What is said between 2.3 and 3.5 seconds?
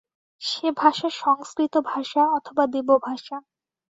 অথবা দেবভাষা।